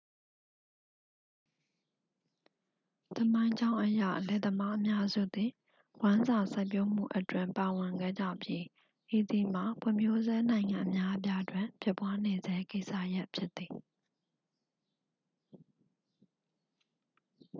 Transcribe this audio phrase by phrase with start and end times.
[3.17, 5.51] သမိုင်းကြောင်းအရ လယ်သမားအများစုသည်
[6.01, 8.63] ဝမ်းစာစိုက်ပျိုးမှုအတွင်း ပါဝင်ခဲ့ကြပြီး
[9.17, 13.71] ဤသည်မှာ ဖွံ့ဖြိုးဆဲနိုင်ငံအများအပြားတွင် ဖြစ်ပွားနေဆဲကိစ္စရပ်ဖြစ်သည်